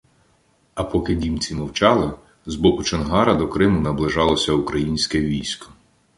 А 0.73 0.83
поки 0.83 1.15
німці 1.15 1.55
мовчали, 1.55 2.13
з 2.45 2.55
боку 2.55 2.83
Чонгара 2.83 3.35
до 3.35 3.47
Криму 3.47 3.79
наближалося 3.79 4.53
українське 4.53 5.19
військо. 5.21 5.69